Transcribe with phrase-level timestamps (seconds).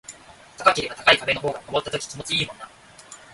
[0.57, 2.67] 高ければ高い壁の方が登った時気持ちいいもんな